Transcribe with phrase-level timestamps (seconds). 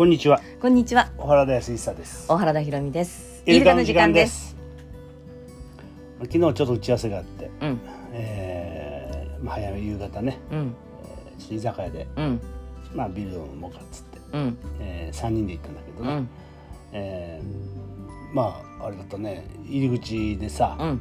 [0.00, 0.40] こんにちは。
[0.62, 1.12] こんにちは。
[1.18, 2.26] 小原田康久です。
[2.26, 3.42] 小原田ひろみです。
[3.44, 4.56] イルカの時間です。
[6.20, 7.80] 昨日ちょっと打ち合わせがあって、うん、
[8.12, 10.74] えーまあ、早め夕方ね、うん、
[11.04, 12.40] えーちょっと居酒屋で、うん、
[12.94, 16.28] まあ、ビールを飲もうかっつって、うん、えー、3人で行ったんだけどね、うん、
[16.92, 19.44] えーまああれだとね。
[19.66, 21.00] 入り口でさ、うん、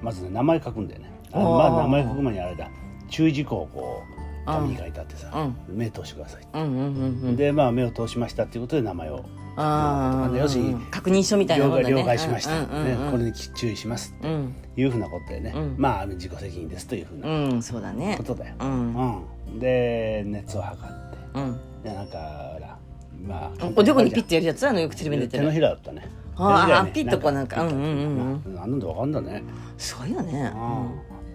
[0.00, 1.10] まずね名前書くんだよね。
[1.32, 2.70] あまあ名前書く前にあれだ。
[3.10, 7.36] 注意事項をこう紙に書いてあってさ、目通してください。
[7.36, 9.24] でまあ目を通しましたっていうことで名前を。
[9.58, 11.94] ああ、要するに確認書みたいなもんだね。
[11.94, 15.74] 了解しました、ね、これに注意しますうん、うん、いうふうなことでね、うん。
[15.78, 18.16] まあ自己責任ですというふうなうん、そうだね。
[18.18, 18.24] こ。
[18.24, 19.58] とだよ、うん、うん。
[19.58, 21.18] で熱を測って。
[21.34, 21.58] うん。
[21.82, 22.18] でなんか
[22.52, 22.78] ほら
[23.26, 25.52] まあおでこにピッてやるやつあのよくテレビに出て手のる。
[25.54, 26.06] ひらだったね。
[26.36, 29.42] ああピッとこうなんかうんうんうんなんでわかんだね、
[29.78, 30.52] そうよね。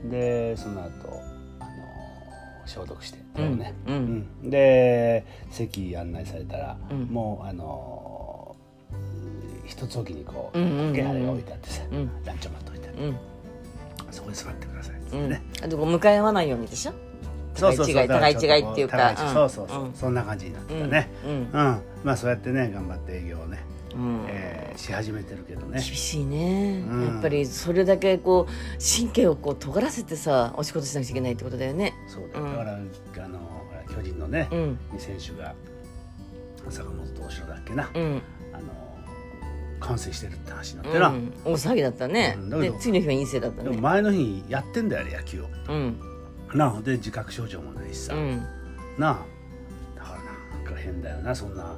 [0.03, 0.09] うん。
[0.11, 1.30] でその後
[2.71, 3.19] 消毒して。
[3.35, 4.27] 手をね、うん。
[4.41, 4.49] うん。
[4.49, 7.03] で席案内されたら、うん。
[7.05, 8.55] もうあの
[9.65, 10.93] 一つ置きにこううんうんうんうん。
[10.93, 12.09] 竹原が置いてあってさ、うん。
[12.25, 12.87] ランチョンマット置いて。
[12.87, 13.15] あって、うん、
[14.11, 15.29] そこに座ってくださいっつってうん。
[15.29, 15.41] ね、。
[15.63, 16.93] あと向かい合わないようにでしょ？
[17.53, 18.07] そうそうそう。
[18.07, 19.15] 互い違い互い違いっていうか。
[19.17, 19.93] そうそうそう、うん。
[19.93, 21.31] そんな感じになってうん、たね、うん。
[21.31, 23.59] うん、まあそうやってね頑張って営業をね、
[23.95, 24.25] うん。
[24.27, 25.73] えーし始めてるけどね。
[25.73, 27.05] 厳しいね、うん。
[27.13, 31.93] やっぱりそれだけこう神経をこう尖らせてさお仕事しなくちゃいけないってことだよね。
[32.07, 32.29] そう。
[32.31, 32.51] だよ、うん。
[32.51, 34.79] だからあのほら巨人のね、うん。
[34.97, 35.53] 選手が
[36.69, 38.21] 坂本投手だっけな、うん、
[38.53, 38.65] あの
[39.79, 42.61] 完成してるって話になっうてな、ん、大騒ぎだったね、うん。
[42.61, 45.47] で次の日は陰性だったでもね前の日にやってんだよ野球を。
[45.69, 45.99] うん。
[46.53, 48.45] なあで自覚症状もないしさ、うん。
[48.97, 49.25] なあ。
[49.95, 51.77] だからなんか変だよなそんな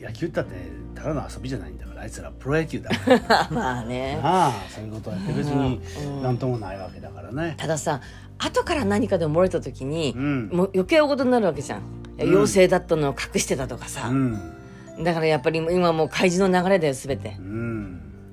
[0.00, 0.54] 野球ったって
[0.94, 2.90] ただの遊びじゃないんだからあいつらプロ野球だ。
[2.90, 4.16] か らまあね。
[4.22, 6.22] なあそういうことやって別にうん。
[6.22, 7.54] なんともないわけだからね。
[7.56, 8.00] たださ
[8.38, 10.48] 後から何かで漏れた時にう、ん。
[10.52, 11.82] もう余計大事になるわけじゃん、
[12.18, 14.38] 陽性だったのを隠してたとかさ、うん。
[15.02, 17.36] だからやっぱり今もう開示の流れだよ全て。
[17.38, 17.75] う、ん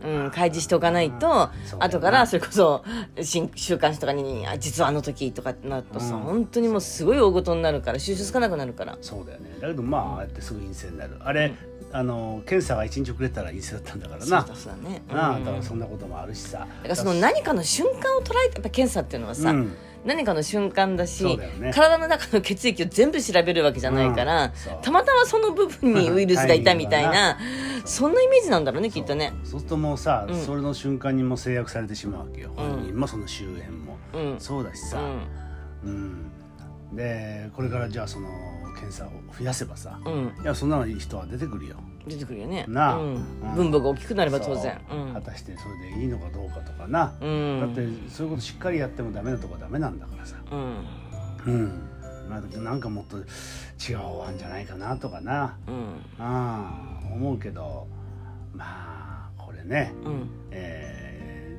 [0.03, 1.49] うん、開示しておかないと、
[1.79, 2.83] 後からそれこそ
[3.21, 6.21] 新週刊誌とかにあ実はあの時とかってなるとさ、うん。
[6.21, 8.97] 本当にもうすごい大事になるから収集つかなくなるから。
[9.01, 9.55] そうだよね。
[9.59, 11.17] だけどまあああやってすぐ陰性になる。
[11.19, 11.53] あれ、
[11.91, 14.25] あの検査が1日遅れたら陰性だったんだからな。
[14.25, 15.15] そうだそうだね、うん。
[15.45, 16.59] だからそんなこともあるしさ。
[16.59, 19.75] だからその何かの瞬間を捉えてやっぱ検査っていうのはさ、うん。
[20.05, 21.71] 何かの瞬間だしね。
[21.73, 24.51] 体の中の血液を全部調べるわけじゃないから、うん。
[24.81, 27.37] たまたまその部分にウイルスがいたみたいな
[27.85, 29.33] そんなイメージなんだろうねきっとね。
[29.43, 30.35] そうするともうさ、うん。
[30.35, 32.55] それの瞬間にもう制約されてしまうわけよ、うん。
[32.55, 34.39] 本人もその周辺も、うん。
[34.39, 34.99] そうだしさ、
[35.83, 36.31] うん。
[36.93, 38.29] でこれからじゃあその
[38.75, 39.99] 検査を増やせばさ、
[40.41, 41.75] いやそんなのいい人は出てくるよ。
[42.07, 42.65] 出てくるよね。
[42.67, 42.97] なあ。
[43.55, 44.79] 分母が大きくなれば当然。
[45.13, 47.59] 果たしてそれでいいのかどうかとかな、うん。
[47.61, 50.35] だってそういうことしっかりやってもダメなとこはダメなんだからさ。
[50.51, 51.53] うん。
[51.53, 51.89] うん
[52.29, 55.57] まあ、なんかもっと違う方案じゃないかなとかな。
[55.67, 57.15] うん。
[57.15, 57.87] 思うけど
[58.55, 60.29] まあこれね、うん。
[60.51, 61.03] えー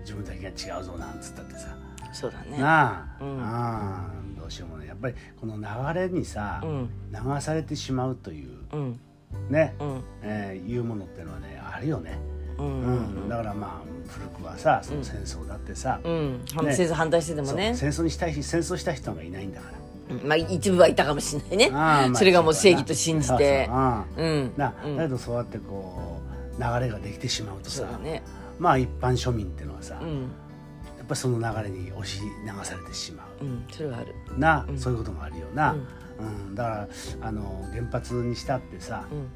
[0.05, 1.75] 自分だけが違うぞなんつったってさ、
[2.13, 2.59] そうだね。
[2.59, 3.41] なあ,、うん。
[3.43, 4.87] ああどうしようもない。
[4.87, 6.91] やっぱりこの流れにさ、うん。
[7.11, 9.01] 流されてしまうといううん。
[9.49, 10.03] ね、うん。
[10.23, 12.19] えーいうものってのはねあるよね、
[12.59, 12.67] うん。
[12.67, 12.91] うう
[13.23, 13.27] ん。
[13.27, 16.45] んだからまあ古くはさその戦争だってさ、うん。
[16.55, 17.75] 反ね戦争反対しててもね。
[17.75, 19.79] 戦争にしたいし戦争した人がいないんだから。
[20.11, 21.71] うんまあ一部はいたかもしれないね。
[21.71, 23.69] まあそれがもう正義と信じて。
[23.69, 26.21] だけどそうやってこ
[26.59, 28.23] う流れができてしまうとさ、ね。
[28.59, 30.25] まあ一般庶民っていうのはさ、やうん。
[30.27, 32.29] っぱりその流れに押し流
[32.63, 33.45] されてしまう。
[33.45, 34.15] んそれはある。
[34.37, 34.79] うな、うん。
[34.79, 35.77] そういうこともあるよな、う
[36.21, 36.89] うんんだから
[37.29, 39.29] あの原発にしたってさ、うん。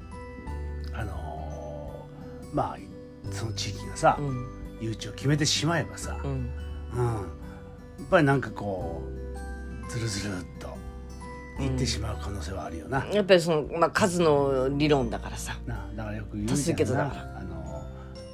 [0.99, 2.07] あの
[2.53, 2.79] まあ
[3.33, 4.47] その地域がさ、うん。
[4.81, 6.31] 誘致を決めてしまえばさ、うん。
[6.95, 7.05] うん。
[7.07, 7.21] や
[8.05, 9.18] っぱりなんかこう
[9.89, 10.77] ずるずるっと
[11.63, 13.05] いってしまう可能性はあるよな。
[13.07, 15.57] やっぱりその、まあ、数の理論だからさ。
[15.67, 17.39] なだからよく言う多数決だから。
[17.39, 17.83] あの、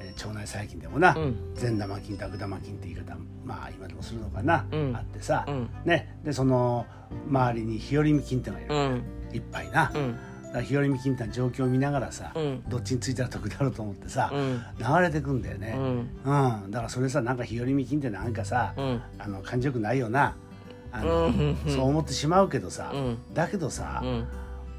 [0.01, 1.35] えー腸内細菌でもな、うん。
[1.55, 4.95] 善玉菌と悪玉菌って言い方まあ今でもするのかな、うん。
[4.95, 5.69] あってさ、うん。
[5.83, 6.17] ね。
[6.23, 6.85] でその
[7.27, 9.03] 周りに日和見菌ってのがいる、うん。
[9.33, 10.13] いっぱいな、だうん。
[10.13, 10.19] か
[10.53, 12.63] ら日和見菌ってのは状況を見ながらさ、うん。
[12.69, 14.61] どっちについたら得だろうと思ってさ、うん。
[14.79, 16.09] 流れてくんだよね、うん。
[16.63, 16.71] うん。
[16.71, 19.01] だからそれさなんか日和見菌ってなんかさ、うん。
[19.19, 20.37] あの感じよくないよな
[21.01, 21.57] あの、うん。
[21.67, 23.17] そう思ってしまうけどさ、うん。
[23.33, 24.27] だけどさ、うん。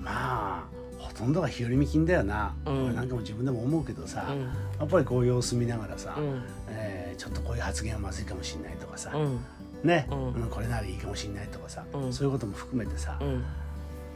[0.00, 0.64] まあ
[0.98, 2.82] ほとんどが日和見菌だよな、うん。
[2.82, 4.40] これなんかも自分でも思うけどさ、うん。
[4.42, 4.48] や
[4.84, 6.42] っぱりこう様子見ながらさ、うん。
[6.68, 9.40] えーちょっとこういう発言はまずいかもしれないとかさ、うん。
[9.82, 10.32] ね、うん。
[10.34, 12.12] うんこれならいいかもしれないとかさ、うん。
[12.12, 13.44] そういうことも含めてさ、うん。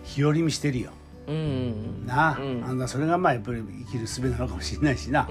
[0.05, 0.91] 日和見してるよ。
[1.26, 2.06] うん。
[2.06, 2.64] な、うん。
[2.67, 5.29] あんなそれがまあやっぱり生きる術なのかもしれないしな、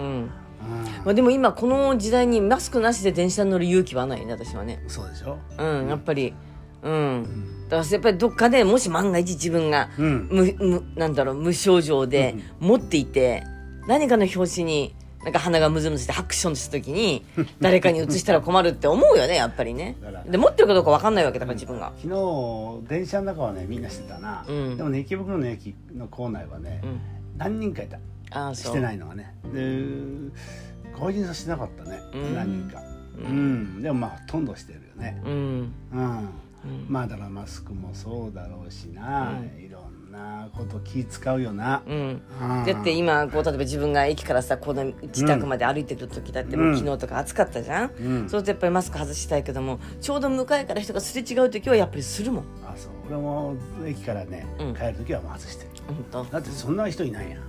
[1.05, 4.83] まあ、でも今この時代にマスクなしで電車に乗る勇気はないね私はね。
[4.87, 5.37] そうでしょ。
[5.57, 6.33] うんやっぱり
[6.81, 7.67] うん。
[7.69, 10.27] だからやっぱりどっかでもし万が一自分がうん。
[10.31, 13.43] 無無なんだろう無症状で持っていて、
[13.87, 17.25] 何かの表紙になんか鼻がムズムズしてハクションした時に
[17.59, 19.97] 誰かに移したら困るって思うよねやっぱりね。
[20.29, 24.77] で持ってるかどうか分かんないわけだから自分が、昨日電車の中はねみんなしてたな、うん。
[24.77, 26.99] でもね池袋の駅の構内はね、うん、
[27.37, 27.97] 何人かいた。
[28.31, 28.71] ああそう。
[28.71, 29.33] してないのがね。
[29.53, 29.83] で
[30.97, 32.35] 外人さしてなかったね、うん。
[32.35, 32.81] 何人か。
[33.17, 35.21] ううんん、でもまあほとんどしてるよね。
[35.25, 35.73] うん。
[35.93, 36.29] うん
[36.65, 36.85] うん。
[36.87, 39.63] まあだからマスクもそうだろうしな、うん。
[39.63, 42.21] いろんなこと気使うよな、うん。
[42.41, 42.65] うん。
[42.65, 46.77] だって今こう例えば自分が駅からさこの自宅まで歩いてくる時だってもううん。
[46.77, 48.29] 昨日とか暑かったじゃん、うん。
[48.29, 52.43] そうするとやっぱりマスク外したいけどもちょうど向かいから人がすれ違う時はやっぱりするもん。
[52.65, 52.91] あそう。
[53.07, 54.75] 俺も駅からね、うん。
[54.75, 55.69] 帰る時はもう外してる。
[55.87, 56.23] 本当。
[56.25, 57.41] だってそんな人いないやん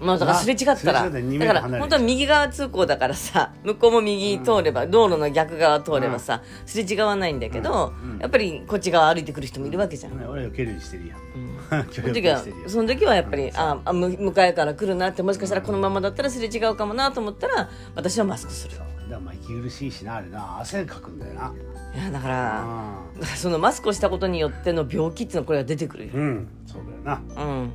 [0.00, 1.10] まあだからすれ違ったら。
[1.10, 8.18] だから本当は右側通行だからさ 向こうも右通れば、道路の逆側通ればさ、すれ違わないんだけど、うん。
[8.18, 11.20] やっぱりこっち側歩いてくる人もいるわけじゃん、ね俺は受けるようにし てるやん。
[11.90, 18.76] その時はその時はやっぱり、ああむ向かいから来るなってもしかしたらこのままだったらすれ違うかもなと思ったら私はマスクする。
[18.76, 20.58] だからまあ息苦しいしなあれな。
[20.60, 21.52] 汗かくんだよな。
[21.94, 22.64] いやだから
[23.36, 26.48] そのマスクをしたことによっての病気っていうのはこれが出てくるよ、うん。
[26.66, 27.50] そうだよな、うん。
[27.52, 27.72] うん、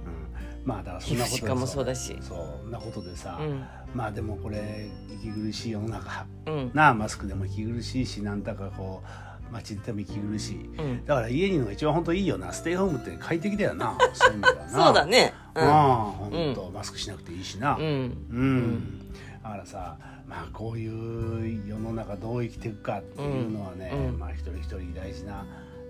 [0.66, 2.18] まあだからそんなこともそうだし。
[2.22, 2.36] そ
[2.68, 3.64] んなことでさ、うん。
[3.94, 4.90] まあでもこれ
[5.24, 6.26] 息苦しい世の中。
[6.48, 6.72] うん。
[6.74, 9.04] なあマスクでも息苦しいしなんだかこ
[9.50, 11.06] う街でも息苦しい、うん。
[11.06, 12.52] だから家にいるのが一番本当いいよな。
[12.52, 13.96] ステイホームって快適だよな。
[14.14, 14.86] そういう意味ではな。
[14.86, 15.34] そうだね。
[15.54, 15.96] ああ
[16.30, 17.76] 本当、マスクしなくていいしな。
[17.76, 19.12] うん、うん。
[19.44, 19.98] だからさ
[20.28, 24.20] まあこういう世の中どう生きていくかっていうのはね、うん。
[24.20, 25.46] まあ一人一人大事な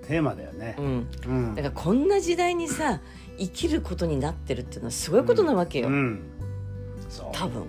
[0.07, 0.75] テーマだよね。
[0.78, 0.81] う。
[0.81, 1.07] ん。
[1.25, 1.56] うん。
[1.56, 3.02] だからこんな時代にさ
[3.38, 6.22] 生きることになってるっていうのはすごいことなわけよ、うん。
[7.10, 7.30] そう。
[7.34, 7.62] 多分。
[7.62, 7.68] うん。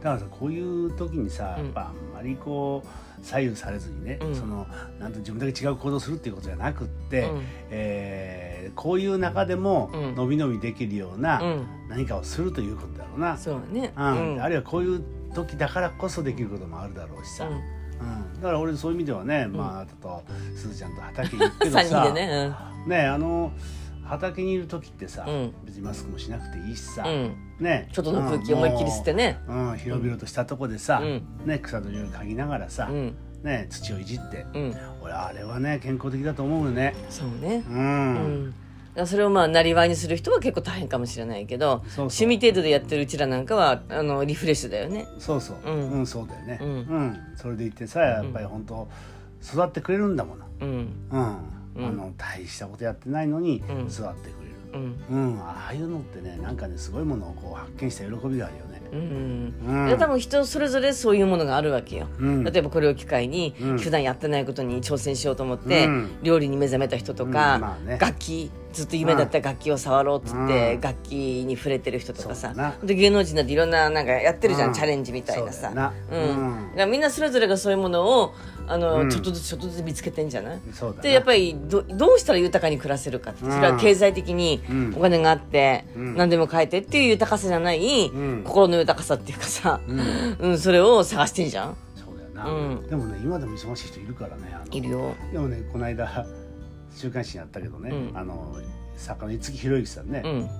[0.00, 1.64] だからさこういう時にさ、うん。
[1.66, 4.34] やっぱあんまりこう左右されずにね、うん。
[4.34, 4.66] その
[4.98, 7.42] なんと自分だけ違う行動するっていうことじゃなくって、うん。
[7.70, 10.14] えーこういう中でもうん。
[10.16, 11.66] 伸び伸びできるようなうん。
[11.88, 13.92] 何かをするということだろうな、そうね。
[13.96, 14.34] うん。
[14.34, 14.42] うん。
[14.42, 17.48] あるいはこういう時だからこそできることもあるだろうしさ、
[18.00, 18.34] うん。
[18.34, 20.22] うん、だから俺そういう意味ではね、まああなたと
[20.56, 22.54] すずちゃんと畑に行くけどさ 3人でね
[22.86, 23.52] ねあの
[24.04, 25.54] 畑にいる時ってさ、うん。
[25.64, 27.04] 別にマスクもしなくていいしさ、
[27.58, 29.40] ねちょっとの空気思いっきり吸ってね。
[29.48, 31.46] うん、うん広々としたとこでさ、うん。
[31.46, 33.14] ね、草の匂い嗅ぎながらさ、うん。
[33.42, 34.76] ね、土をいじって、うん。
[35.02, 36.94] 俺あれはね健康的だと思うよね。
[37.08, 37.64] そうね。
[37.68, 38.54] う、うん
[39.04, 45.06] それをまあなりわいにする人は結構大変かもしれないけど趣味程度でやってるうちらなんかはあのリフレッシュだよね。
[45.18, 45.56] そうそう。
[45.66, 46.58] ううんん、そうだよね。
[46.62, 46.80] ううん。
[47.08, 48.88] ん、それでいてさやっぱり本当
[49.42, 50.68] 育ってくれるんだものうん。
[51.10, 51.36] うん、
[51.76, 51.86] うん。
[51.88, 53.86] あの大したことやってないのにうん。
[53.88, 54.56] 育ってくれる。
[54.74, 55.04] うん。
[55.10, 58.82] うん、ああいうのってねなんかねすごいものをこう発見した喜びがあるよね。
[58.92, 59.54] うん。
[59.66, 59.86] うん。
[59.88, 62.44] で多分人それぞれそういうものがあるわけよ、うん。
[62.44, 63.78] 例えばこれを機会にうん。
[63.78, 66.10] 普段やってないことに挑戦しようと思って、うん。
[66.22, 67.32] 料理に目覚めた人とうん。
[67.32, 67.98] か、まあね。
[68.00, 70.80] 楽器ずっと夢だった楽器を触ろうっつって、うん。
[70.80, 71.12] 楽器
[71.46, 72.74] に触れてる人とかさ。
[72.82, 74.74] で芸能人だっていろんななんかやってるじゃん、うん。
[74.74, 75.72] チャレンジみたいなさ。
[76.10, 76.90] そうん。
[76.90, 77.00] みん。
[77.00, 78.34] なそれぞれがそういうものを
[78.68, 79.10] あの、うん。
[79.10, 80.60] ちょっとずつちょっとずつ見つけてんじゃない？
[81.00, 84.94] でやっぱりどどうしたら豊かに暮らせるかってそれは経済的にうん。
[84.96, 86.16] お金があって、うん。
[86.16, 88.42] 何でも買えてっていう豊かさじゃない、うん。
[88.44, 90.36] 心の豊かさっていうかさ、うん。
[90.38, 91.76] うん、それを探してんじゃん？
[91.94, 92.86] そうだよな、うん。
[92.88, 95.14] でもね今でも忙しい人いるからねいるよ。
[95.32, 96.26] でもねこの間
[96.96, 98.18] 週刊誌にあったけどね、うん。
[98.18, 98.56] あの
[98.96, 100.50] 作家の五木ひろゆきさんね、うん。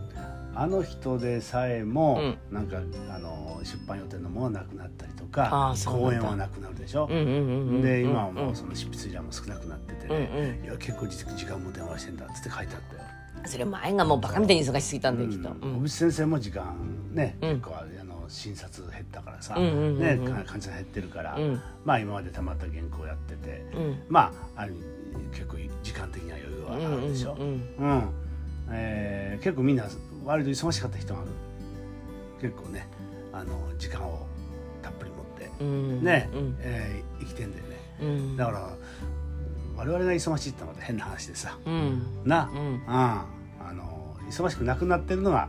[0.54, 2.78] あの人でさえも、うなんか
[3.10, 10.64] あの出版予定のものがなくなったりとか公演はなくなるでしょ、で今はもんうその執筆量も少なくなっててうんね、うん。
[10.66, 13.02] いや結構時間も電話してんだっつって書いてあったよ。
[13.44, 16.74] それ前がもうバカみたいに忙しすぎたんだよきっと、小渕先生も時間
[17.12, 17.50] ね、うん。
[17.56, 17.84] 結構あ
[18.26, 21.60] の診察減ったからさ、ねか患者さん減ってるから、うん。
[21.84, 24.02] まあ今までたまった原稿やってて、うん。
[24.08, 24.74] まあある
[25.32, 27.36] 結構時間的には余裕はあるでしょ。
[28.70, 29.84] えー結構みんな
[30.24, 31.20] 割と忙しかった人が
[32.40, 32.88] 結構ね
[33.32, 34.26] あの時間を
[34.82, 36.02] たっぷり持ってうん。
[36.02, 36.56] ね、うん。
[36.60, 37.76] えー生きてんだよね。
[38.00, 38.36] うん。
[38.36, 38.76] だから
[39.76, 41.56] 我々が忙しいってのは変な話でさ。
[41.64, 42.02] うん。
[42.24, 42.58] な、うん。
[42.58, 42.82] うん。
[42.88, 43.26] あ
[43.72, 45.48] の忙しくなくなってるのが。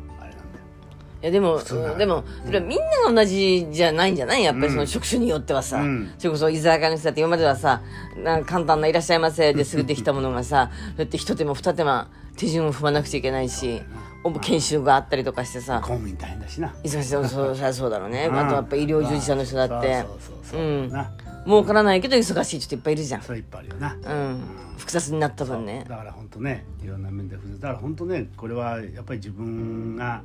[1.22, 1.60] いやでも
[1.98, 4.44] でもそれはみんなが同じじゃないんじゃない？
[4.44, 6.14] やっぱりその職種によってはさ、うん。
[6.18, 7.82] それこそ居酒屋の人だって今まではさ
[8.24, 13.82] なんか簡単な「いらっしゃいませ」ですぐできたものがさだって一手間二手間手順を踏まなくちゃいけないし
[14.24, 15.80] お研修があったりとかしてさ。
[15.82, 16.74] 公務員大変だしな。
[16.84, 18.38] 忙しそうそうそうだろうね、うん。
[18.38, 20.02] あとやっぱ医療従事者の人だって。
[20.02, 21.12] そうそうそうそう、うんな
[21.46, 23.96] 儲からないけど忙しい人いっぱいいるじゃん、それいっぱいあるよな。
[24.04, 24.42] うん、
[24.78, 30.24] 複雑になった分ねだから本当ねいろんな面で複雑だから本当ねこれはやっぱり自分が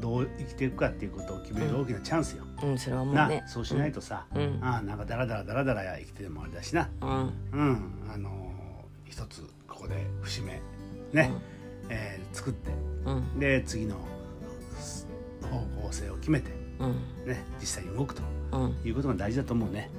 [0.00, 2.44] どう生きていくかっていうことを決める大きなチャンスよ。
[2.62, 2.78] うん。
[2.78, 4.58] それはもうなねそうしないとさ、うん。
[4.62, 7.32] ああなんかダラダラダラダラ生きててもあれだしな、うん。
[7.52, 10.60] うん、あのー一つここで節目
[11.12, 11.32] ね、
[11.88, 12.70] えー作って。
[13.04, 13.38] うん。
[13.38, 13.96] で次の
[15.50, 16.50] 方向性を決めて、
[16.80, 16.92] うん。
[17.26, 18.22] ね、実際に動くと
[18.52, 18.76] うん。
[18.84, 19.90] いうことが大事だと思うね。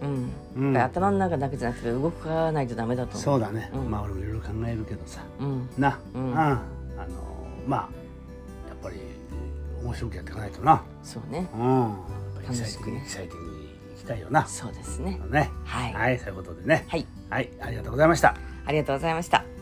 [0.55, 0.77] うん。
[0.77, 3.21] 頭の中だけじゃなくて動かないとダメだと思う。
[3.23, 3.89] そうだね、うん。
[3.89, 5.21] まあ俺もいろいろ考えるけどさ。
[5.39, 5.69] うん。
[5.77, 6.31] な、ううん。
[6.33, 6.55] んあ
[7.07, 7.79] のまあ
[8.69, 8.97] やっぱり
[9.87, 11.47] 面白くやっていかないとな、そうね。
[11.53, 11.95] うん、
[12.43, 12.97] 楽しくね。
[12.97, 14.45] エキサイティングに行きたいよな。
[14.45, 15.19] そうですね。
[15.29, 15.49] ね。
[15.63, 15.93] はい。
[15.93, 16.85] はい、そういうことでね。
[16.89, 17.07] はい。
[17.29, 18.35] はい、ありがとうございました。
[18.65, 19.56] ありがとうございました